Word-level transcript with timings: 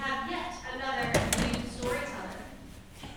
have 0.00 0.30
yet 0.30 0.54
another 0.74 1.12
new 1.38 1.60
storyteller. 1.76 2.30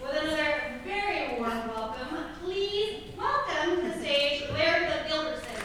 With 0.01 0.21
another 0.21 0.81
very 0.83 1.39
warm 1.39 1.69
welcome, 1.69 2.17
please 2.43 3.03
welcome 3.17 3.77
to 3.77 3.87
the 3.87 3.99
stage 3.99 4.43
Larry 4.51 4.87
Gilbertson. 5.07 5.61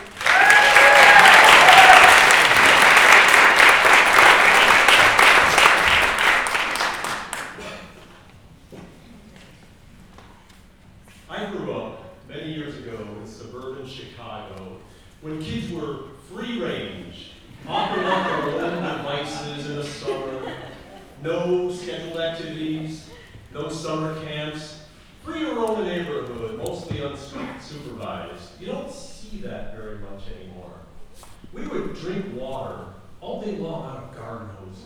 I 11.28 11.50
grew 11.50 11.72
up 11.72 12.14
many 12.28 12.52
years 12.52 12.76
ago 12.78 12.96
in 13.20 13.26
suburban 13.26 13.88
Chicago 13.88 14.76
when 15.20 15.42
kids 15.42 15.72
were 15.72 16.10
free 16.32 16.62
range, 16.62 17.32
offering 17.66 18.06
up 18.06 18.24
their 18.24 18.60
own 18.64 18.82
devices 18.98 19.68
in 19.68 19.76
the 19.76 19.84
summer, 19.84 20.52
no 21.22 21.70
scheduled 21.72 22.18
activities, 22.18 23.10
no 23.52 23.68
summer 23.68 24.18
camps, 24.24 24.82
free 25.24 25.40
to 25.40 25.52
roam 25.52 25.80
the 25.80 25.84
neighborhood, 25.84 26.58
mostly 26.58 26.98
unsupervised. 26.98 28.60
You 28.60 28.66
don't 28.66 28.90
see 28.90 29.38
that 29.38 29.76
very 29.76 29.98
much 29.98 30.22
anymore. 30.40 30.72
We 31.52 31.66
would 31.66 31.94
drink 31.96 32.24
water 32.34 32.84
all 33.20 33.42
day 33.42 33.56
long 33.56 33.90
out 33.90 34.04
of 34.04 34.16
garden 34.16 34.48
hoses. 34.48 34.84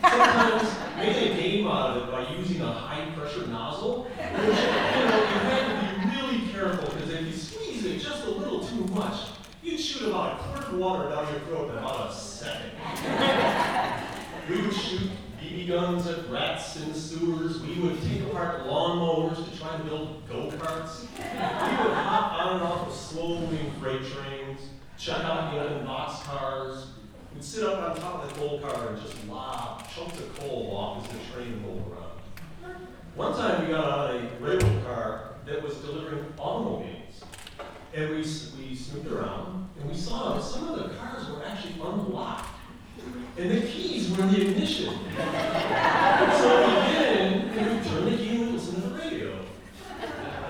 Sometimes 0.00 0.96
make 0.96 1.16
a 1.16 1.34
game 1.34 1.66
out 1.66 1.96
of 1.96 2.08
it 2.08 2.10
by 2.10 2.34
using 2.34 2.62
a 2.62 2.72
high 2.72 3.10
pressure 3.16 3.46
nozzle, 3.46 4.04
which 4.04 4.16
you 4.16 5.04
know 5.06 5.18
you 5.18 5.38
had 5.50 5.66
to 5.68 6.08
be 6.08 6.16
really 6.16 6.52
careful 6.52 6.88
because 6.94 7.10
if 7.10 7.26
you 7.26 7.32
squeeze 7.32 7.84
it 7.84 7.98
just 8.00 8.24
a 8.24 8.30
little 8.30 8.64
too 8.64 8.86
much, 8.94 9.28
you'd 9.62 9.78
shoot 9.78 10.08
about 10.08 10.40
a 10.40 10.42
quart 10.42 10.68
of 10.68 10.78
water 10.78 11.10
down 11.10 11.30
your 11.30 11.40
throat 11.40 11.70
in 11.70 11.78
about 11.78 12.10
a 12.10 12.14
second. 12.14 12.70
we 14.48 14.62
would 14.62 14.74
shoot 14.74 15.10
BB 15.40 15.68
guns 15.68 16.06
at 16.06 16.28
rats 16.30 16.76
in 16.76 16.94
sewers. 16.94 17.60
We 17.62 17.80
would 17.80 18.02
take 18.02 18.22
apart 18.22 18.66
lawnmowers 18.66 19.50
to 19.50 19.58
try 19.58 19.76
to 19.76 19.84
build 19.84 20.28
go-karts. 20.28 21.02
We 21.02 21.84
would 21.84 21.94
hop 21.94 22.32
on 22.32 22.56
and 22.56 22.62
off 22.62 22.88
of 22.88 22.94
slow-moving 22.94 23.72
freight 23.80 24.02
trains, 24.02 24.60
check 24.98 25.24
out 25.24 25.54
the 25.54 25.60
open 25.60 25.86
boxcars, 25.86 26.84
We'd 27.34 27.44
sit 27.44 27.64
up 27.64 27.78
on 27.78 27.96
top 27.96 28.24
of 28.24 28.28
the 28.28 28.40
coal 28.40 28.58
car 28.58 28.88
and 28.88 29.00
just 29.00 29.26
lob 29.26 29.88
chunks 29.88 30.18
of 30.18 30.38
coal 30.40 30.76
off 30.76 31.06
as 31.06 31.12
the 31.12 31.32
train 31.32 31.62
rolled 31.64 31.90
around. 31.90 32.76
One 33.14 33.32
time 33.34 33.66
we 33.66 33.72
got 33.72 34.10
on 34.10 34.16
a 34.16 34.30
railroad 34.40 34.84
car 34.84 35.34
that 35.46 35.62
was 35.62 35.76
delivering 35.76 36.24
automobiles. 36.38 37.24
And 37.94 38.10
we, 38.10 38.16
we 38.16 38.74
snooped 38.74 39.10
around 39.10 39.68
and 39.80 39.88
we 39.88 39.96
saw 39.96 40.34
that 40.34 40.42
some 40.42 40.68
of 40.68 40.82
the 40.82 40.94
cars 40.96 41.28
were 41.30 41.44
actually 41.44 41.74
unlocked. 41.74 42.48
And 43.38 43.50
the 43.50 43.60
in 44.20 44.32
the 44.32 44.50
ignition. 44.50 44.92
so 46.38 46.66
we 46.66 46.72
get 46.92 47.16
in 47.16 47.32
and 47.50 47.82
we 47.82 47.88
turn 47.88 48.04
the 48.04 48.16
key 48.16 48.30
and 48.30 48.40
we 48.40 48.46
listen 48.52 48.74
to 48.74 48.80
the 48.88 48.94
radio. 48.94 49.32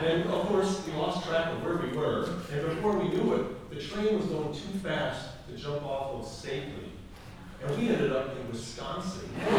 And 0.03 0.23
of 0.25 0.47
course, 0.49 0.85
we 0.87 0.93
lost 0.95 1.29
track 1.29 1.53
of 1.53 1.65
where 1.65 1.77
we 1.77 1.97
were, 1.97 2.25
and 2.53 2.63
before 2.75 2.97
we 2.97 3.09
knew 3.09 3.35
it, 3.35 3.71
the 3.71 3.77
train 3.77 4.17
was 4.19 4.27
going 4.27 4.53
too 4.53 4.79
fast 4.83 5.29
to 5.49 5.57
jump 5.57 5.85
off 5.85 6.21
of 6.21 6.27
safely. 6.27 6.91
And 7.63 7.77
we 7.77 7.91
ended 7.91 8.13
up 8.13 8.35
in 8.37 8.49
Wisconsin. 8.51 9.29
and 9.39 9.47
we 9.47 9.57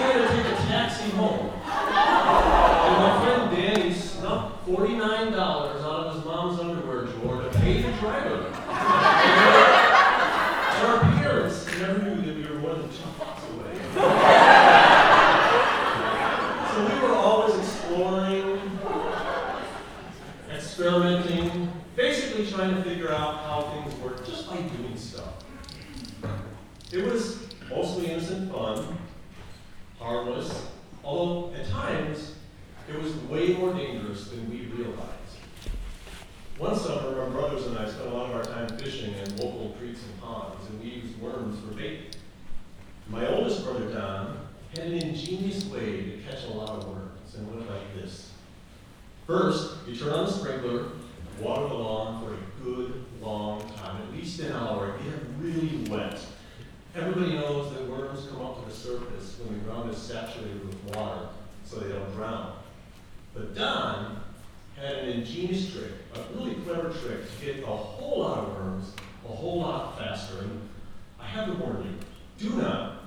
had 0.00 0.14
to 0.16 0.28
take 0.28 0.46
a 0.46 0.56
taxi 0.66 1.10
home. 1.10 1.50
And 1.64 2.96
my 2.98 3.12
friend 3.22 3.50
Danny 3.54 3.92
snuck 3.92 4.64
$49 4.66 5.34
out 5.34 5.76
of 5.76 6.14
his 6.16 6.24
mom's 6.24 6.58
underwear 6.58 7.04
drawer 7.04 7.42
to 7.42 7.50
pay 7.58 7.82
the 7.82 7.92
driver. 7.98 8.50
And 10.76 10.92
our 10.92 11.00
parents 11.22 11.66
never 11.78 11.98
knew 12.02 12.16
that 12.22 12.36
we 12.36 12.42
were 12.54 12.60
more 12.60 12.74
than 12.74 12.88
two 12.88 12.96
blocks 13.16 13.42
away. 13.54 13.74
So 16.70 16.78
we 16.84 16.94
were 17.00 17.14
always 17.14 17.54
exploring, 17.58 18.60
experimenting, 21.44 21.72
basically 21.96 22.46
trying 22.46 22.74
to 22.74 22.82
figure 22.82 23.10
out 23.10 23.36
how 23.44 23.62
things 23.62 23.94
work 24.00 24.26
just 24.26 24.48
by 24.48 24.56
doing 24.56 24.96
stuff. 24.96 25.44
It 26.92 27.04
was 27.04 27.48
mostly 27.68 28.06
innocent 28.10 28.52
fun, 28.52 28.98
harmless, 29.98 30.66
although 31.02 31.54
at 31.54 31.68
times 31.68 32.34
it 32.88 33.00
was 33.00 33.14
way 33.24 33.54
more 33.54 33.72
dangerous 33.72 34.28
than 34.28 34.48
we 34.50 34.66
realized. 34.66 35.10
One 36.58 36.76
summer, 36.76 37.20
our 37.20 37.30
brothers 37.30 37.66
and 37.66 37.78
I 37.78 37.88
spent 37.88 38.08
a 38.08 38.14
lot 38.14 38.30
of 38.30 38.36
our 38.36 38.44
time 38.44 38.78
fishing 38.78 39.14
in 39.14 39.36
local 39.38 39.74
creeks 39.78 40.00
and 40.04 40.20
ponds, 40.20 40.68
and 40.68 40.80
we 40.80 40.90
used 40.90 41.18
worms 41.20 41.58
for 41.60 41.74
bait. 41.74 42.16
My 43.08 43.26
oldest 43.26 43.64
brother, 43.64 43.92
Don, 43.92 44.46
had 44.76 44.86
an 44.86 44.94
ingenious 44.94 45.64
way 45.66 46.02
to 46.02 46.18
catch 46.28 46.44
a 46.44 46.50
lot 46.50 46.70
of 46.70 46.88
worms, 46.88 47.34
and 47.34 47.48
went 47.52 47.68
like 47.68 47.94
this. 47.96 48.30
First, 49.26 49.78
you 49.88 49.96
turn 49.96 50.10
on 50.10 50.26
the 50.26 50.32
sprinkler, 50.32 50.90
water 51.40 51.68
the 51.68 51.74
lawn 51.74 52.22
for 52.24 52.34
a 52.34 52.64
good 52.64 53.04
long 53.20 53.60
time, 53.76 54.02
at 54.02 54.12
least 54.12 54.40
an 54.40 54.52
hour, 54.52 54.96
get 54.98 55.14
really 55.40 55.84
wet. 55.88 56.18
Everybody 56.94 57.32
knows 57.34 57.72
that 57.72 57.88
worms 57.88 58.26
come 58.30 58.42
up 58.42 58.62
to 58.62 58.70
the 58.70 58.76
surface 58.76 59.38
when 59.42 59.58
the 59.58 59.64
ground 59.64 59.90
is 59.90 59.96
saturated 59.98 60.64
with 60.66 60.94
water, 60.96 61.28
so 61.64 61.80
they 61.80 61.88
don't 61.88 62.12
drown. 62.14 62.52
But 63.34 63.54
Don 63.54 64.20
had 64.76 64.94
an 64.96 65.08
ingenious 65.08 65.72
trick, 65.72 65.90
a 66.14 66.20
really 66.36 66.54
clever 66.56 66.90
trick 66.90 67.20
to 67.40 67.44
get 67.44 67.62
a 67.64 67.66
whole 67.66 68.20
lot 68.20 68.38
of 68.38 68.48
worms 68.54 68.92
a 69.24 69.28
whole 69.28 69.60
lot 69.60 69.98
faster. 69.98 70.38
And 70.40 70.60
I 71.18 71.24
have 71.26 71.46
to 71.46 71.52
warn 71.54 71.82
you, 71.82 72.48
do 72.50 72.56
not 72.56 73.00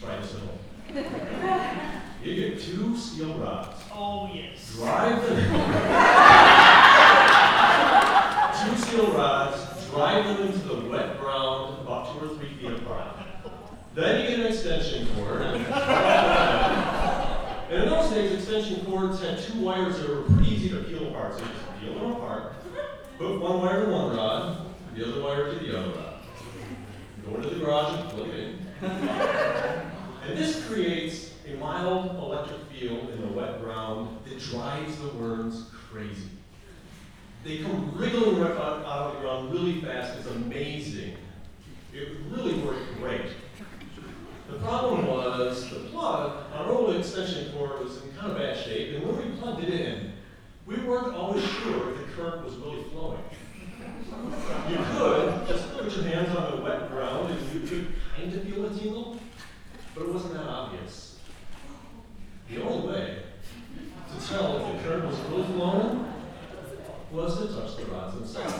try 0.00 0.16
this 0.16 0.34
at 0.34 0.40
home. 0.40 0.58
You 2.22 2.34
get 2.36 2.60
two 2.62 2.96
steel 2.96 3.34
rods, 3.34 3.82
Oh, 3.92 4.30
yes. 4.32 4.74
drive 4.76 5.20
them. 5.26 5.36
two 8.62 8.76
steel 8.80 9.10
rods, 9.12 9.58
drive 9.90 10.24
them 10.24 10.46
into 10.46 10.58
the 10.68 10.88
wet 10.88 11.18
ground 11.18 11.84
two 12.60 12.74
or 12.74 12.78
three. 12.78 12.86
Then 13.94 14.20
you 14.22 14.28
get 14.28 14.40
an 14.40 14.46
extension 14.46 15.06
cord. 15.14 15.40
And, 17.72 17.84
in 17.84 17.88
those 17.88 18.10
days, 18.10 18.32
extension 18.34 18.84
cords 18.84 19.22
had 19.22 19.38
two 19.38 19.60
wires 19.60 19.98
that 19.98 20.06
were 20.06 20.22
pretty 20.24 20.50
easy 20.50 20.68
to 20.68 20.82
peel 20.82 21.08
apart. 21.08 21.38
So 21.38 21.40
you 21.40 21.46
just 21.52 21.80
peel 21.80 21.94
them 21.94 22.12
apart, 22.12 22.52
hook 23.16 23.40
one 23.40 23.62
wire 23.62 23.86
to 23.86 23.90
one 23.90 24.14
rod, 24.14 24.58
the 24.94 25.08
other 25.08 25.22
wire 25.22 25.54
to 25.54 25.58
the 25.58 25.78
other 25.78 25.88
rod. 25.88 26.14
Go 27.24 27.36
into 27.36 27.48
the 27.48 27.64
garage 27.64 27.98
and 27.98 28.10
plug 28.10 28.28
it 28.28 28.34
in. 28.34 28.58
And 30.28 30.38
this 30.38 30.66
creates 30.66 31.32
a 31.50 31.56
mild 31.56 32.10
electric 32.16 32.60
field 32.70 33.08
in 33.08 33.22
the 33.22 33.28
wet 33.28 33.62
ground 33.62 34.18
that 34.26 34.38
drives 34.38 34.98
the 34.98 35.08
worms 35.08 35.70
crazy. 35.90 36.28
They 37.44 37.58
come 37.58 37.92
wriggling 37.96 38.38
right 38.38 38.52
out, 38.52 38.84
out 38.84 38.86
of 38.86 39.14
the 39.14 39.20
ground 39.20 39.50
really 39.50 39.80
fast. 39.80 40.18
It's 40.18 40.28
amazing. 40.28 41.16
It 41.94 42.08
really 42.30 42.54
worked 42.60 42.96
great. 42.98 43.26
The 44.50 44.58
problem 44.58 45.06
was 45.06 45.68
the 45.70 45.80
plug, 45.90 46.44
our 46.54 46.70
old 46.70 46.96
extension 46.96 47.52
cord 47.52 47.80
was 47.84 48.02
in 48.02 48.12
kind 48.12 48.32
of 48.32 48.38
bad 48.38 48.56
shape, 48.56 48.96
and 48.96 49.06
when 49.06 49.16
we 49.16 49.36
plugged 49.38 49.64
it 49.64 49.70
in, 49.70 50.12
we 50.66 50.76
weren't 50.76 51.14
always 51.14 51.44
sure 51.44 51.92
if 51.92 51.98
the 51.98 52.04
current 52.14 52.44
was 52.44 52.54
really 52.56 52.82
flowing. 52.84 53.22
You 54.70 54.76
could 54.76 55.48
just 55.48 55.72
put 55.72 55.94
your 55.96 56.04
hands 56.04 56.36
on 56.36 56.56
the 56.56 56.62
wet 56.62 56.90
ground 56.90 57.30
and 57.30 57.52
you 57.52 57.60
could 57.68 57.92
kind 58.16 58.32
of 58.32 58.42
feel 58.44 58.66
a 58.66 58.70
tingle, 58.70 59.18
but 59.94 60.04
it 60.04 60.12
wasn't 60.12 60.34
that 60.34 60.46
obvious. 60.46 61.18
The 62.48 62.62
only 62.62 62.88
way 62.88 63.22
to 64.08 64.28
tell 64.28 64.56
if 64.58 64.76
the 64.76 64.88
current 64.88 65.06
was 65.06 65.18
really 65.30 65.44
flowing 65.44 66.12
was 67.10 67.38
to 67.38 67.46
touch 67.48 67.76
the 67.76 67.84
rods 67.86 68.14
themselves. 68.14 68.54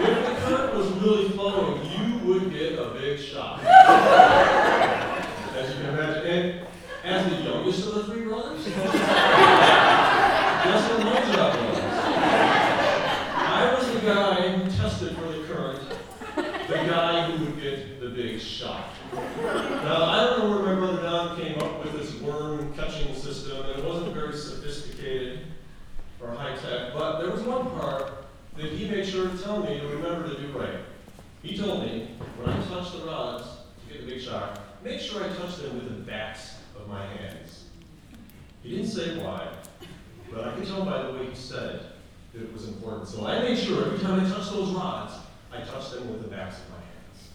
if 0.00 0.26
the 0.26 0.34
current 0.46 0.74
was 0.74 0.90
really 1.02 1.28
flowing, 1.30 1.84
you 1.90 2.18
would 2.26 2.52
get 2.52 2.78
a 2.78 2.90
big 2.90 3.18
shock. 3.18 3.62
As 5.56 5.74
you 5.76 5.82
And 6.38 6.66
as 7.02 7.28
the 7.30 7.36
youngest 7.42 7.88
of 7.88 7.94
the 7.94 8.04
three 8.04 8.22
brothers, 8.22 8.64
guess 8.64 8.78
what 10.88 11.00
my 11.02 11.20
job 11.32 11.56
was? 11.56 11.78
I 13.34 13.74
was 13.74 13.92
the 13.92 14.00
guy 14.06 14.52
who 14.52 14.70
tested 14.70 15.16
for 15.16 15.32
the 15.32 15.42
current, 15.48 15.82
the 16.36 16.74
guy 16.74 17.28
who 17.28 17.44
would 17.44 17.60
get 17.60 18.00
the 18.00 18.10
big 18.10 18.40
shock. 18.40 18.90
Now, 19.12 20.04
I 20.04 20.26
don't 20.26 20.38
know 20.38 20.50
where 20.50 20.74
my 20.74 20.78
brother 20.78 21.02
Don 21.02 21.40
came 21.40 21.58
up 21.58 21.84
with 21.84 21.94
this 21.94 22.14
worm 22.20 22.72
catching 22.74 23.12
system, 23.16 23.60
and 23.62 23.80
it 23.80 23.84
wasn't 23.84 24.14
very 24.14 24.36
sophisticated 24.36 25.40
or 26.20 26.30
high 26.30 26.54
tech, 26.54 26.94
but 26.94 27.18
there 27.20 27.32
was 27.32 27.42
one 27.42 27.68
part 27.70 28.12
that 28.56 28.66
he 28.66 28.88
made 28.88 29.06
sure 29.06 29.28
to 29.28 29.38
tell 29.38 29.60
me 29.64 29.80
to 29.80 29.88
remember 29.88 30.28
to 30.28 30.40
do 30.40 30.56
right. 30.56 30.78
He 31.42 31.58
told 31.58 31.82
me, 31.82 32.10
when 32.36 32.50
I 32.50 32.64
touch 32.66 32.92
the 32.92 33.06
rods 33.06 33.57
get 33.88 34.06
the 34.06 34.12
big 34.12 34.20
shock, 34.20 34.58
make 34.84 35.00
sure 35.00 35.24
I 35.24 35.28
touch 35.28 35.56
them 35.56 35.76
with 35.76 35.88
the 35.88 36.02
backs 36.10 36.56
of 36.76 36.88
my 36.88 37.06
hands. 37.06 37.64
He 38.62 38.70
didn't 38.70 38.90
say 38.90 39.18
why, 39.18 39.48
but 40.30 40.44
I 40.44 40.54
could 40.54 40.66
tell 40.66 40.84
by 40.84 41.02
the 41.02 41.12
way 41.12 41.26
he 41.26 41.34
said 41.34 41.76
it 41.76 41.82
that 42.34 42.42
it 42.42 42.52
was 42.52 42.68
important. 42.68 43.08
So 43.08 43.26
I 43.26 43.40
made 43.40 43.58
sure 43.58 43.86
every 43.86 43.98
time 43.98 44.20
I 44.20 44.28
touched 44.28 44.50
those 44.52 44.70
rods, 44.70 45.14
I 45.52 45.60
touched 45.60 45.92
them 45.92 46.10
with 46.10 46.22
the 46.22 46.28
backs 46.28 46.56
of 46.58 46.70
my 46.70 46.76
hands. 46.76 47.28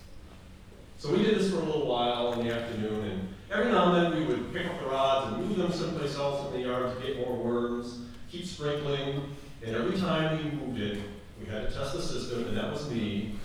So 1.00 1.11
we 1.11 1.23
did 1.23 1.38
this 1.39 1.50
for 1.50 1.57
a 1.57 1.63
little 1.63 1.88
while 1.88 2.33
in 2.33 2.47
the 2.47 2.53
afternoon, 2.53 3.09
and 3.09 3.27
every 3.51 3.71
now 3.71 3.94
and 3.94 4.13
then 4.13 4.19
we 4.19 4.25
would 4.25 4.53
pick 4.53 4.67
up 4.67 4.79
the 4.79 4.85
rods 4.85 5.33
and 5.33 5.47
move 5.47 5.57
them 5.57 5.71
someplace 5.71 6.15
else 6.15 6.47
in 6.47 6.61
the 6.61 6.67
yard 6.67 6.95
to 6.95 7.05
get 7.05 7.17
more 7.17 7.35
worms, 7.35 8.00
keep 8.29 8.45
sprinkling, 8.45 9.23
and 9.65 9.75
every 9.75 9.97
time 9.97 10.38
we 10.38 10.51
moved 10.51 10.79
it, 10.79 11.00
we 11.39 11.45
had 11.47 11.67
to 11.67 11.75
test 11.75 11.94
the 11.94 12.01
system, 12.01 12.47
and 12.47 12.55
that 12.55 12.71
was 12.71 12.89
me. 12.89 13.35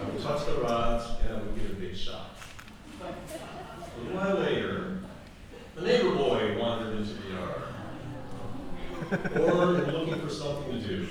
I 0.00 0.10
would 0.10 0.22
touch 0.22 0.46
the 0.46 0.54
rods, 0.60 1.04
and 1.22 1.34
I 1.34 1.40
would 1.40 1.56
get 1.60 1.70
a 1.70 1.74
big 1.74 1.96
shock. 1.96 2.37
A 3.98 4.16
while 4.16 4.36
later, 4.36 4.98
the 5.74 5.82
neighbor 5.82 6.14
boy 6.14 6.56
wandered 6.58 6.96
into 6.98 7.14
the 7.14 7.28
yard, 7.34 7.62
bored 9.34 9.92
looking 9.92 10.20
for 10.20 10.30
something 10.30 10.80
to 10.80 10.86
do. 10.86 11.08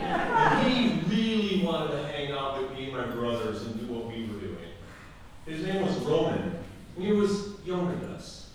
And 0.00 0.72
he 0.72 1.00
really 1.08 1.64
wanted 1.64 1.92
to 1.92 2.02
hang 2.08 2.32
out 2.32 2.60
with 2.60 2.72
me 2.72 2.84
and 2.90 2.96
my 2.96 3.06
brothers 3.06 3.62
and 3.66 3.78
do 3.78 3.92
what 3.92 4.06
we 4.06 4.26
were 4.26 4.40
doing. 4.40 4.56
His 5.46 5.64
name 5.64 5.84
was 5.84 5.96
Roman, 5.98 6.58
and 6.96 7.04
he 7.04 7.12
was 7.12 7.60
younger 7.64 7.94
than 7.96 8.10
us. 8.10 8.50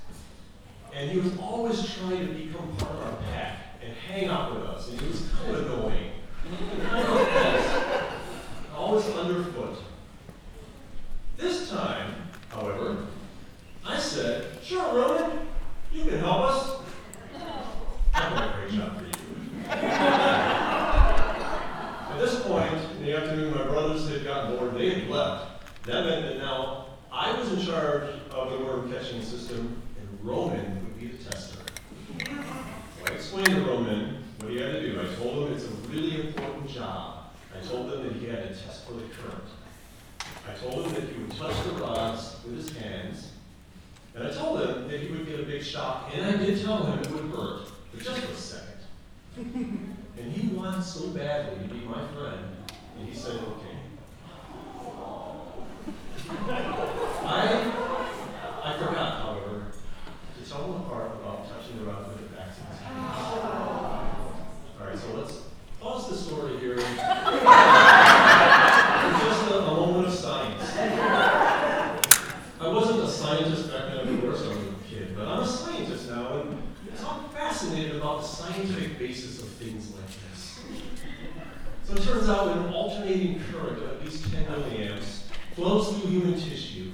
And 0.93 1.11
he 1.11 1.19
was 1.19 1.37
always 1.39 1.93
trying 1.95 2.27
to 2.27 2.33
become 2.33 2.75
part 2.77 2.91
of 2.91 3.03
our 3.03 3.17
pack 3.33 3.79
and 3.83 3.93
hang 3.93 4.29
out 4.29 4.53
with 4.55 4.63
us, 4.63 4.87
and 4.89 4.99
he 5.01 5.07
was 5.07 5.29
kind 5.29 5.55
of 5.55 5.65
annoying. 5.65 6.11
Always 8.75 9.05
underfoot. 9.15 9.77
This 11.37 11.69
time, 11.69 12.13
however, 12.49 13.07
said, 14.15 14.45
Sure, 14.63 14.95
Roman, 14.95 15.39
you 15.91 16.05
can 16.05 16.19
help 16.19 16.45
us. 16.49 16.79
A 18.13 18.53
great 18.57 18.71
job 18.71 18.97
for 18.97 19.03
you. 19.03 19.11
At 22.09 22.19
this 22.19 22.41
point 22.43 22.73
in 22.97 23.05
the 23.05 23.17
afternoon, 23.17 23.53
my 23.53 23.63
brothers 23.63 24.07
had 24.07 24.23
gotten 24.23 24.55
bored, 24.55 24.75
they 24.75 24.89
had 24.91 25.09
left. 25.09 25.83
That 25.83 26.05
meant 26.05 26.25
that 26.27 26.37
now 26.37 26.85
I 27.11 27.37
was 27.37 27.51
in 27.51 27.65
charge 27.65 28.09
of 28.31 28.51
the 28.51 28.59
worm 28.59 28.89
catching 28.89 29.21
system, 29.21 29.81
and 29.99 30.07
Roman 30.23 30.85
would 30.85 30.97
be 30.97 31.07
the 31.07 31.21
tester. 31.21 31.59
So 32.25 32.33
I 33.05 33.09
explained 33.13 33.47
to 33.47 33.61
Roman 33.65 34.23
what 34.39 34.49
he 34.51 34.61
had 34.61 34.71
to 34.71 34.81
do. 34.81 34.97
I 34.97 35.13
told 35.15 35.47
him 35.47 35.53
it's 35.53 35.65
a 35.65 35.71
really 35.89 36.27
important 36.27 36.69
job. 36.69 37.33
I 37.53 37.59
told 37.67 37.91
him 37.91 38.03
that 38.03 38.13
he 38.13 38.27
had 38.27 38.43
to 38.43 38.55
test 38.63 38.87
for 38.87 38.93
the 38.93 39.03
current. 39.09 39.49
I 40.49 40.53
told 40.57 40.85
him 40.85 40.93
that 40.93 41.03
he 41.03 41.21
would 41.21 41.31
touch 41.31 41.63
the 41.65 41.71
rods 41.71 42.37
with 42.45 42.55
his 42.55 42.77
hands, 42.77 43.31
and 44.15 44.27
I 44.27 44.31
told 44.31 44.61
him 44.61 44.87
that 44.87 44.99
he 44.99 45.09
would 45.09 45.27
get 45.27 45.39
a 45.39 45.43
big 45.43 45.63
shock, 45.63 46.11
and 46.13 46.25
I 46.25 46.37
did 46.37 46.63
tell 46.63 46.83
him 46.83 46.99
it 46.99 47.11
would 47.11 47.31
hurt, 47.31 47.67
but 47.91 48.01
just 48.03 48.19
for 48.21 48.31
a 48.31 48.35
second. 48.35 49.91
And 50.17 50.31
he 50.31 50.47
wanted 50.55 50.81
so 50.81 51.09
badly 51.09 51.67
to 51.67 51.73
be 51.73 51.85
my 51.85 52.07
friend, 52.07 52.39
and 52.97 53.09
he 53.09 53.13
said, 53.13 53.33
okay. 53.33 53.75
I, 57.27 57.41
I 58.63 58.77
forgot, 58.77 59.21
however, 59.21 59.65
to 60.41 60.49
tell 60.49 60.63
him 60.63 60.73
the 60.73 60.79
part 60.87 61.11
about 61.15 61.49
touching 61.49 61.79
the 61.79 61.83
rod 61.83 62.07
with 62.07 62.17
the 62.17 62.35
backs 62.35 62.57
of 62.59 62.69
his 62.69 62.79
hands. 62.79 63.17
All 64.79 64.87
right, 64.87 64.97
so 64.97 65.13
let's 65.17 65.41
pause 65.81 66.09
the 66.09 66.15
story 66.15 66.57
here. 66.59 66.77
for 66.77 66.81
Just 69.25 69.51
a, 69.51 69.53
a 69.57 69.75
moment 69.75 70.07
of 70.07 70.13
science. 70.13 70.77
I 70.77 72.67
wasn't 72.69 73.01
a 73.03 73.07
scientist 73.07 73.69
back 73.69 73.93
then, 73.93 74.07
of 74.07 74.21
course, 74.21 74.41
I 74.43 74.47
was 74.47 74.57
a 74.57 74.89
kid, 74.89 75.15
but 75.15 75.27
I'm 75.27 75.41
a 75.41 75.47
scientist 75.47 76.09
now, 76.09 76.39
and 76.39 76.57
so 76.95 77.07
I'm 77.07 77.29
fascinated 77.55 77.95
about 77.95 78.21
the 78.21 78.27
scientific 78.27 78.99
basis 78.99 79.41
of 79.41 79.47
things 79.47 79.89
like 79.91 80.05
this. 80.29 80.59
So 81.85 81.93
it 81.93 82.03
turns 82.03 82.27
out 82.27 82.57
an 82.57 82.73
alternating 82.73 83.41
current 83.49 83.77
of 83.77 83.91
at 83.91 84.03
least 84.03 84.29
10 84.29 84.43
milliamps 84.43 85.21
flows 85.53 85.87
through 85.87 86.09
human 86.09 86.37
tissue, 86.37 86.91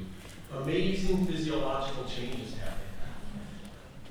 amazing 0.56 1.25
physiological 1.25 2.04
changes 2.04 2.54
happen. 2.60 2.78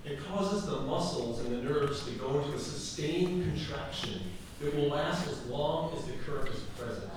It 0.04 0.18
causes 0.26 0.66
the 0.66 0.80
muscles 0.80 1.38
and 1.38 1.52
the 1.52 1.62
nerves 1.62 2.04
to 2.06 2.10
go 2.14 2.40
into 2.40 2.56
a 2.56 2.58
sustained 2.58 3.44
contraction 3.44 4.20
that 4.60 4.74
will 4.74 4.88
last 4.88 5.28
as 5.28 5.46
long 5.46 5.96
as 5.96 6.04
the 6.06 6.14
current 6.14 6.48
is 6.48 6.62
present. 6.76 7.12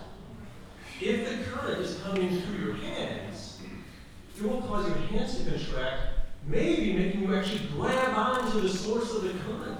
If 1.02 1.28
the 1.28 1.44
current 1.50 1.80
is 1.80 1.98
coming 2.02 2.40
through 2.40 2.66
your 2.66 2.76
hands, 2.76 3.58
it 4.38 4.44
will 4.44 4.62
cause 4.62 4.88
your 4.88 4.98
hands 5.08 5.40
to 5.40 5.50
contract, 5.50 6.13
maybe 6.46 6.94
making 6.94 7.24
you 7.24 7.36
actually 7.36 7.68
grab 7.76 8.16
onto 8.18 8.62
the 8.62 8.70
source 8.70 9.14
of 9.14 9.24
the 9.24 9.34
current, 9.46 9.80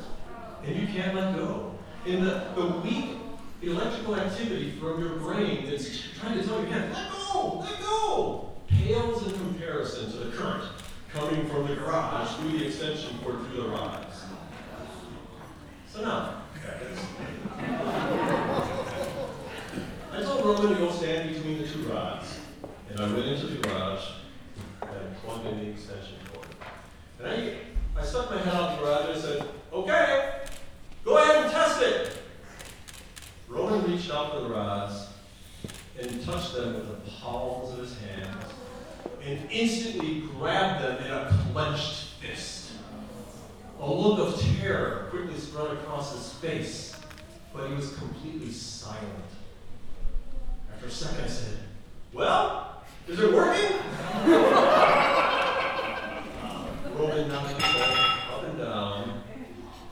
and 0.66 0.76
you 0.76 0.88
can't 0.88 1.16
let 1.16 1.36
go. 1.36 1.76
And 2.06 2.26
the, 2.26 2.48
the 2.56 2.66
weak 2.80 3.18
electrical 3.62 4.16
activity 4.16 4.72
from 4.72 5.00
your 5.02 5.16
brain 5.18 5.70
that's 5.70 6.10
trying 6.20 6.38
to 6.38 6.46
tell 6.46 6.60
your 6.60 6.68
hand, 6.68 6.94
let 6.94 7.12
go, 7.12 7.60
let 7.60 7.80
go, 7.80 8.52
pales 8.68 9.26
in 9.26 9.34
comparison 9.34 10.12
to 10.12 10.18
the 10.18 10.38
current 10.38 10.70
coming 11.14 11.48
from 11.48 11.68
the 11.68 11.76
garage 11.76 12.36
through 12.38 12.58
the 12.58 12.66
extension 12.68 13.18
cord 13.24 13.46
through 13.48 13.64
the 13.64 13.70
rods. 13.70 14.24
So 15.88 16.02
now, 16.02 16.42
I 20.12 20.22
told 20.24 20.46
Roman 20.46 20.74
to 20.74 20.80
go 20.80 20.92
stand 20.92 21.34
between 21.34 21.62
the 21.62 21.68
two 21.68 21.84
rods, 21.84 22.40
and 22.90 23.00
I 23.00 23.14
went 23.14 23.26
into 23.26 23.48
the 23.48 23.68
garage 23.68 24.06
and 24.82 24.92
I 24.92 25.20
plugged 25.24 25.46
in 25.48 25.60
the 25.60 25.70
extension 25.72 26.16
cord. 26.34 26.48
And 27.20 27.28
I, 27.28 28.02
I 28.02 28.03
stuck 28.14 28.30
my 28.30 28.38
head 28.38 28.54
out 28.54 28.78
the 28.78 28.86
garage 28.86 29.18
I 29.18 29.20
said, 29.20 29.48
okay, 29.74 30.42
go 31.04 31.18
ahead 31.18 31.46
and 31.46 31.52
test 31.52 31.82
it. 31.82 32.16
Roman 33.48 33.92
reached 33.92 34.12
out 34.12 34.34
for 34.34 34.42
the 34.42 34.50
rods 34.50 35.08
and 36.00 36.24
touched 36.24 36.54
them 36.54 36.76
with 36.76 36.90
the 36.90 37.10
palms 37.10 37.72
of 37.72 37.80
his 37.80 37.98
hands 37.98 38.46
and 39.26 39.40
instantly 39.50 40.26
grabbed 40.38 40.84
them 40.84 41.04
in 41.04 41.12
a 41.12 41.44
clenched 41.52 42.10
fist. 42.22 42.74
A 43.80 43.92
look 43.92 44.20
of 44.20 44.40
terror 44.60 45.08
quickly 45.10 45.40
spread 45.40 45.72
across 45.72 46.14
his 46.14 46.34
face, 46.34 46.96
but 47.52 47.68
he 47.68 47.74
was 47.74 47.96
completely 47.96 48.52
silent. 48.52 49.10
After 50.72 50.86
a 50.86 50.92
second, 50.92 51.24
I 51.24 51.28
said, 51.28 51.58
Well, 52.14 52.84
is 53.08 53.20
it 53.20 53.34
working? 53.34 53.76
Roman 56.96 57.28
nodded 57.28 57.56
his 57.56 57.64
head 57.64 58.04
up 58.32 58.44
and 58.44 58.58
down 58.58 59.24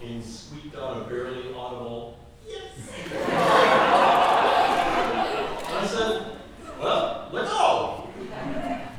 and 0.04 0.24
squeaked 0.24 0.76
out 0.76 0.98
a 0.98 1.10
barely 1.10 1.54
audible, 1.54 2.20
Yes. 2.48 2.64
I 5.68 5.88
said, 5.88 6.38
Well, 6.80 7.30
let 7.32 7.46
go. 7.46 8.08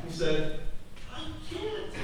He 0.06 0.12
said, 0.12 0.60
I 1.14 1.20
can't. 1.48 1.94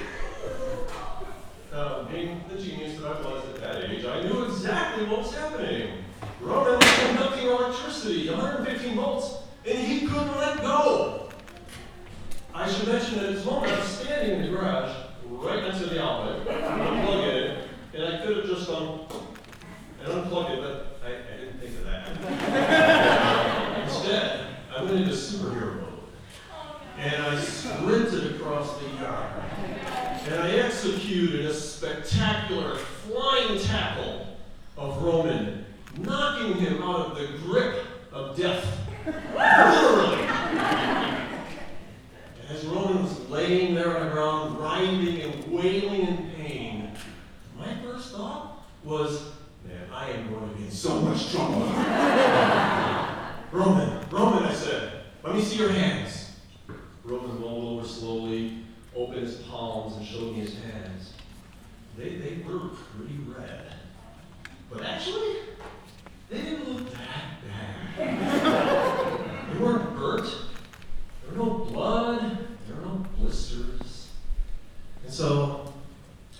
Uh, 1.72 2.04
being 2.04 2.42
the 2.48 2.62
genius 2.62 3.00
that 3.00 3.06
I 3.06 3.20
was 3.20 3.44
at 3.48 3.60
that 3.60 3.90
age, 3.90 4.04
I 4.04 4.22
knew 4.22 4.44
exactly 4.98 5.16
what 5.16 5.18
was 5.26 5.34
happening. 5.34 6.04
Roman 6.40 6.78
was 6.78 6.98
conducting 7.06 7.46
electricity, 7.46 8.30
115 8.30 8.96
volts, 8.96 9.36
and 9.66 9.78
he 9.78 10.06
couldn't 10.06 10.36
let 10.36 10.60
go. 10.60 11.28
I 12.54 12.68
should 12.68 12.88
mention 12.88 13.16
that 13.16 13.26
at 13.26 13.34
this 13.34 13.44
moment 13.44 13.72
I 13.72 13.78
was 13.78 13.88
standing 13.88 14.40
in 14.40 14.42
the 14.42 14.56
garage, 14.56 14.94
right 15.26 15.62
next 15.62 15.78
to 15.78 15.86
the 15.86 16.02
outlet, 16.02 16.46
unplug 16.46 17.26
it, 17.26 17.68
and 17.94 18.04
I 18.04 18.24
could 18.24 18.38
have 18.38 18.46
just 18.46 18.66
gone 18.66 19.06
and 20.02 20.12
unplugged 20.12 20.50
it, 20.50 20.60
but 20.60 21.00
I, 21.04 21.10
I 21.10 21.36
didn't 21.38 21.60
think 21.60 21.78
of 21.78 21.84
that. 21.84 22.08
Instead, 23.84 24.46
I 24.76 24.82
went 24.82 24.96
into 24.96 25.12
superhero 25.12 25.82
mode, 25.82 26.00
and 26.98 27.22
I 27.22 27.38
sprinted 27.40 28.34
across 28.34 28.78
the 28.78 28.88
yard, 29.02 29.32
and 30.26 30.34
I 30.34 30.50
executed 30.50 31.46
a 31.46 31.54
spectacular 31.54 32.76
flying 32.76 33.60
tackle 33.60 34.37
of 34.78 35.02
Roman, 35.02 35.64
knocking 35.98 36.54
him 36.54 36.82
out 36.82 37.10
of 37.10 37.18
the 37.18 37.26
grip 37.38 37.84
of 38.12 38.36
death. 38.36 38.64
Literally. 39.04 40.24
As 42.48 42.64
Roman 42.64 43.02
was 43.02 43.28
laying 43.28 43.74
there 43.74 43.96
on 43.98 44.06
the 44.06 44.12
ground, 44.12 44.58
writhing 44.58 45.20
and 45.20 45.52
wailing 45.52 46.06
in 46.06 46.30
pain, 46.36 46.90
my 47.58 47.74
first 47.82 48.12
thought 48.12 48.64
was, 48.84 49.32
man, 49.66 49.88
I 49.92 50.10
am 50.10 50.30
going 50.30 50.48
to 50.48 50.56
be 50.56 50.64
in 50.64 50.70
so 50.70 51.00
much 51.00 51.30
trouble. 51.32 51.60
Roman, 53.52 54.08
Roman, 54.10 54.44
I 54.44 54.54
said, 54.54 55.02
let 55.24 55.34
me 55.34 55.42
see 55.42 55.58
your 55.58 55.72
hands. 55.72 56.36
Roman 57.04 57.40
rolled 57.40 57.78
over 57.78 57.88
slowly, 57.88 58.64
opened 58.94 59.22
his 59.22 59.36
palms, 59.36 59.96
and 59.96 60.06
showed 60.06 60.32
me 60.34 60.40
his 60.40 60.54
hands. 60.54 61.14
They, 61.96 62.16
they 62.16 62.42
were 62.46 62.68
pretty 62.68 63.18
red. 63.26 63.74
But 64.70 64.84
actually, 64.84 65.36
they 66.28 66.42
didn't 66.42 66.68
look 66.68 66.92
that 66.92 67.38
bad. 67.96 69.52
they 69.52 69.58
weren't 69.58 69.96
burnt. 69.96 70.30
There 71.22 71.38
were 71.38 71.46
no 71.46 71.50
blood. 71.64 72.38
There 72.66 72.76
were 72.76 72.82
no 72.82 73.06
blisters. 73.16 74.08
And 75.04 75.12
so 75.12 75.72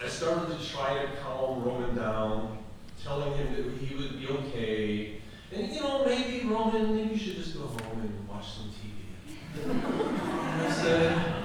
I 0.05 0.09
started 0.09 0.59
to 0.59 0.69
try 0.69 1.03
to 1.03 1.09
calm 1.23 1.65
Roman 1.65 1.97
down, 1.97 2.59
telling 3.03 3.33
him 3.33 3.55
that 3.55 3.79
he 3.79 3.95
would 3.95 4.21
be 4.21 4.29
okay. 4.29 5.21
And 5.51 5.73
you 5.73 5.81
know, 5.81 6.05
maybe 6.05 6.47
Roman, 6.47 6.95
maybe 6.95 7.15
you 7.15 7.19
should 7.19 7.37
just 7.37 7.55
go 7.55 7.63
home 7.63 8.01
and 8.01 8.29
watch 8.29 8.45
some 8.53 8.67
TV. 8.67 9.71
And 9.71 10.63
I 10.63 10.71
said, 10.71 11.39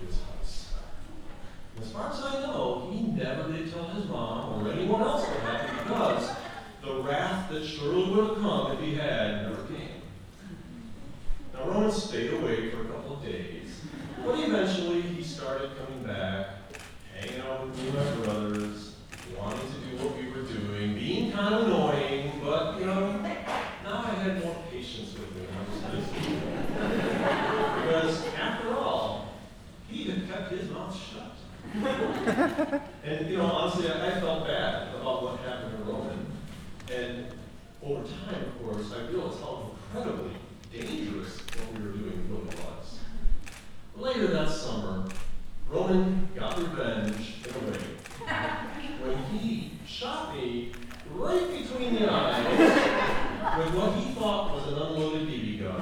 to 0.00 0.06
his 0.06 0.16
house. 0.16 0.72
As 1.80 1.90
far 1.90 2.12
as 2.12 2.20
I 2.22 2.40
know, 2.46 2.90
he 2.92 3.02
never 3.02 3.52
did 3.52 3.72
tell 3.72 3.88
his 3.88 4.06
mom 4.06 4.66
or 4.66 4.72
anyone 4.72 5.02
else 5.02 5.26
what 5.26 5.40
happened 5.40 5.78
because 5.88 6.30
the 6.84 6.94
wrath 7.02 7.50
that 7.50 7.64
surely 7.64 8.10
would 8.10 8.28
have 8.28 8.38
come 8.38 8.72
if 8.72 8.80
he 8.80 8.94
had 8.94 9.42
never 9.42 9.62
came. 9.64 10.02
Roman 11.70 11.92
stayed 11.92 12.32
away 12.32 12.68
for 12.70 12.80
a 12.80 12.84
couple 12.86 13.14
of 13.14 13.22
days, 13.22 13.82
but 14.26 14.40
eventually 14.40 15.02
he 15.02 15.22
started 15.22 15.70
coming 15.78 16.02
back, 16.02 16.48
hanging 17.14 17.40
out 17.42 17.64
with 17.64 17.78
me 17.78 17.88
and 17.90 17.96
my 17.96 18.24
brothers, 18.24 18.96
wanting 19.38 19.60
to 19.60 19.96
do 19.96 20.04
what 20.04 20.16
we 20.16 20.26
were 20.30 20.42
doing, 20.42 20.94
being 20.96 21.30
kind 21.30 21.54
of 21.54 21.68
annoying, 21.68 22.32
but, 22.42 22.76
you 22.80 22.86
know, 22.86 23.22
now 23.84 24.04
I 24.04 24.14
had 24.20 24.44
more 24.44 24.56
patience 24.68 25.12
with 25.12 25.32
him. 25.36 25.46
Because, 27.86 28.26
after 28.34 28.74
all, 28.74 29.28
he 29.88 30.10
had 30.10 30.28
kept 30.28 30.50
his 30.50 30.68
mouth 30.70 30.96
shut. 30.96 31.36
and, 33.04 33.30
you 33.30 33.36
know, 33.36 33.46
honestly, 33.46 33.88
I, 33.88 34.16
I 34.16 34.20
felt 34.20 34.44
bad 34.44 34.92
about 34.96 35.22
what 35.22 35.38
happened 35.40 35.78
to 35.78 35.84
Roman. 35.84 36.26
And 36.92 37.26
over 37.80 38.02
time, 38.02 38.42
of 38.42 38.60
course, 38.60 38.92
I 38.92 39.08
realized 39.08 39.38
how 39.38 39.70
incredibly 39.94 40.32
dangerous 40.72 41.40
what 41.40 41.72
we 41.74 41.86
were 41.86 41.92
doing 41.92 42.26
really 42.28 42.56
was. 42.56 43.00
Later 43.96 44.28
that 44.28 44.48
summer, 44.48 45.08
Roman 45.68 46.28
got 46.34 46.58
revenge 46.58 47.36
in 47.44 47.54
a 47.54 47.70
way 47.70 47.78
when 49.02 49.16
he 49.38 49.72
shot 49.86 50.34
me 50.36 50.72
right 51.14 51.48
between 51.50 51.94
the 51.94 52.10
eyes 52.10 52.58
with 53.58 53.74
what 53.74 53.94
he 53.94 54.12
thought 54.12 54.54
was 54.54 54.66
an 54.68 54.74
unloaded 54.74 55.28
BB 55.28 55.60
gun. 55.60 55.80